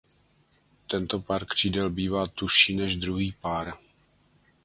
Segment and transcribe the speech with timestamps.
[0.87, 3.73] Tento pár křídel bývá tužší než druhý pár.